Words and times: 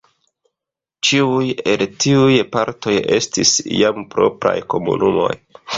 Ĉiuj 1.09 1.43
el 1.73 1.85
tiuj 2.05 2.41
partoj 2.57 2.97
estis 3.21 3.55
iam 3.79 4.05
propraj 4.17 4.57
komunumoj. 4.75 5.33